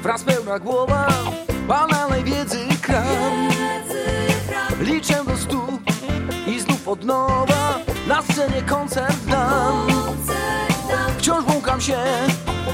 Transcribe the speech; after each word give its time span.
Mokra 0.00 0.58
głowa, 0.58 1.08
banalnej 1.68 2.24
wiedzy 2.24 2.58
kram. 2.82 3.48
Liczę 4.80 5.24
do 5.24 5.36
stu 5.36 5.60
i 6.46 6.60
znów 6.60 6.88
od 6.88 7.04
nowa 7.04 7.78
Na 8.06 8.22
scenie 8.22 8.62
koncert 8.62 9.24
dam. 9.24 9.86
Wciąż 11.18 11.44
błąkam 11.44 11.80
się, 11.80 11.98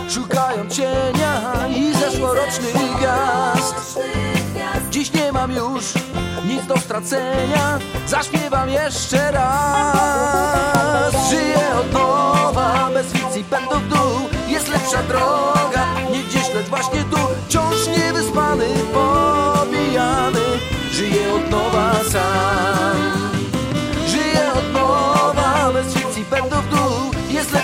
szukając 0.09 0.75
cienia 0.77 1.53
I 1.69 1.95
zeszłorocznych 1.95 2.75
gwiazd. 2.97 3.99
Dziś 4.91 5.13
nie 5.13 5.33
mam 5.33 5.53
już 5.53 5.95
nic 6.45 6.67
do 6.67 6.79
stracenia 6.79 7.79
Zaśpiewam 8.07 8.69
jeszcze 8.71 9.31
raz 9.33 11.06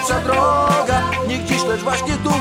Jest 0.02 0.14
lepsza 0.14 0.28
droga, 0.28 1.10
nie 1.28 1.38
gdzieś 1.38 1.64
lecz 1.64 1.80
właśnie 1.80 2.16
tu 2.16 2.31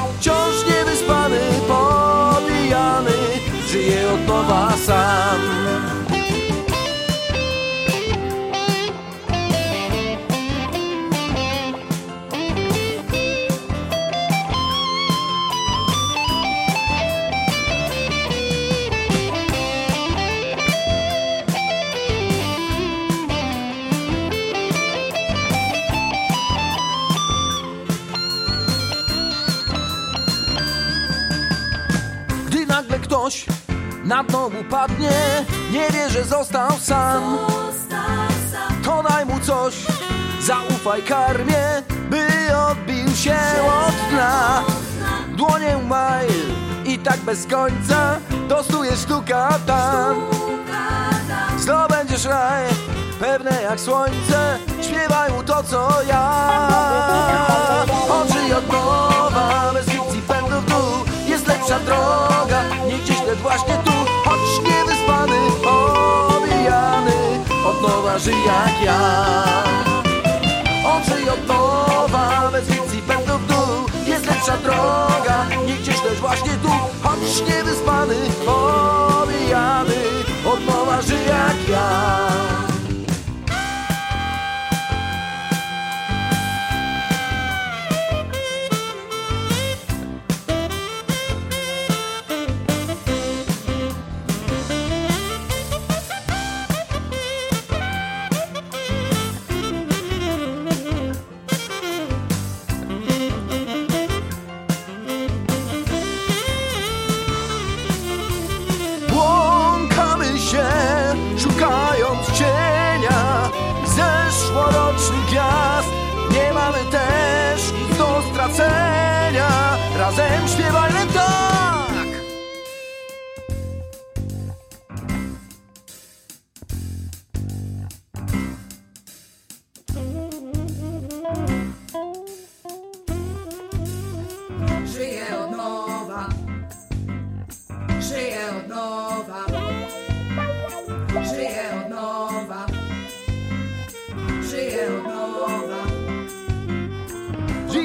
na 34.05 34.23
dno 34.23 34.49
upadnie. 34.61 35.11
Nie 35.71 35.89
wie, 35.89 36.09
że 36.09 36.23
został 36.23 36.71
sam. 36.79 37.37
To 38.83 39.03
daj 39.03 39.25
mu 39.25 39.39
coś, 39.39 39.75
zaufaj 40.41 41.01
karmie 41.03 41.83
By 42.09 42.27
odbił 42.69 43.15
się 43.15 43.37
od 43.65 43.95
dna. 44.09 44.63
Dłonie 45.37 45.77
maj 45.87 46.27
i 46.85 46.99
tak 46.99 47.19
bez 47.19 47.47
końca. 47.47 48.17
Dostuje 48.47 48.97
sztuka 48.97 49.49
tam. 49.65 50.15
Zdobędziesz 51.57 52.25
raj, 52.25 52.65
pewne 53.19 53.61
jak 53.61 53.79
słońce. 53.79 54.57
Śpiewaj 54.81 55.31
mu 55.31 55.43
to, 55.43 55.63
co 55.63 56.03
ja. 56.07 56.51
Oczy 58.09 58.57
od 58.57 58.71
nowa, 58.71 59.71
bez 59.73 59.90
Żyj 68.23 68.35
jak 68.45 68.83
ja. 68.85 69.23
Oczy 70.85 71.31
od 71.31 71.47
nowa, 71.47 72.49
bez 72.51 72.65
fikcji 72.65 73.01
pędu 73.01 73.37
w 73.37 73.47
dół. 73.47 74.07
Jest 74.07 74.25
lepsza 74.25 74.57
droga, 74.57 75.45
nie 75.65 75.73
gdzieś 75.73 76.03
lecz 76.03 76.19
właśnie 76.19 76.51
tu. 76.51 76.69
Choć 77.03 77.49
niewyspany, 77.49 78.15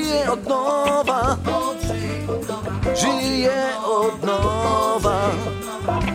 Żyję 0.07 0.33
od 0.33 0.49
nowa, 0.49 1.37
żyję 2.95 3.53
od 3.85 4.23
nowa 4.25 5.31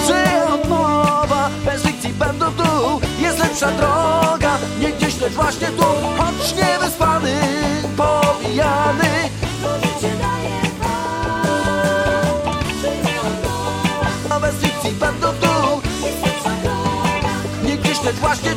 Żyję 0.06 0.44
od 0.54 0.68
nowa, 0.68 1.50
bez 1.64 1.82
fikcji 1.82 2.12
będę 2.12 2.46
tu. 2.46 3.00
Jest 3.22 3.38
lepsza 3.38 3.70
droga, 3.70 3.95
właśnie 5.46 5.66
tu 5.66 5.84
Choć 6.18 6.54
niewyspany, 6.54 7.34
nowa. 7.96 8.26
A 14.30 14.40
bez 14.40 14.54
fikcji 14.54 14.90
będę 14.90 15.26
tu. 15.26 15.82
Nie 17.66 17.76
gdzieś 17.76 18.02
lecz 18.02 18.16
właśnie 18.16 18.55